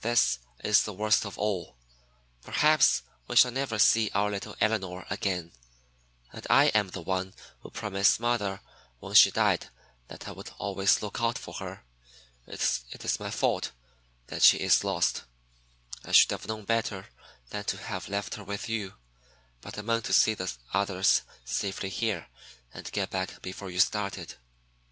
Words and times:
This 0.00 0.40
is 0.64 0.82
the 0.82 0.92
worst 0.92 1.24
of 1.24 1.38
all. 1.38 1.76
Perhaps 2.42 3.04
we 3.28 3.36
shall 3.36 3.52
never 3.52 3.78
see 3.78 4.10
our 4.12 4.28
little 4.28 4.56
Elinor 4.60 5.06
again; 5.08 5.52
and 6.32 6.44
I 6.50 6.70
am 6.74 6.88
the 6.88 7.00
one 7.00 7.32
who 7.60 7.70
promised 7.70 8.18
mother 8.18 8.60
when 8.98 9.14
she 9.14 9.30
died 9.30 9.68
that 10.08 10.26
I 10.26 10.32
would 10.32 10.50
always 10.58 11.00
look 11.00 11.20
out 11.20 11.38
for 11.38 11.54
her. 11.60 11.84
It 12.48 13.04
is 13.04 13.20
my 13.20 13.30
fault 13.30 13.70
that 14.26 14.42
she 14.42 14.56
is 14.56 14.82
lost. 14.82 15.22
I 16.04 16.10
should 16.10 16.32
have 16.32 16.48
known 16.48 16.64
better 16.64 17.06
than 17.50 17.62
to 17.66 17.76
have 17.78 18.08
left 18.08 18.34
her 18.34 18.42
with 18.42 18.68
you, 18.68 18.94
but 19.60 19.78
I 19.78 19.82
meant 19.82 20.06
to 20.06 20.12
see 20.12 20.34
the 20.34 20.52
others 20.74 21.22
safely 21.44 21.88
here, 21.90 22.26
and 22.74 22.90
get 22.90 23.10
back 23.10 23.42
before 23.42 23.70
you 23.70 23.78
started. 23.78 24.34